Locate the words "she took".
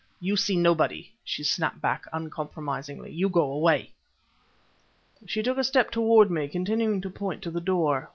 5.27-5.59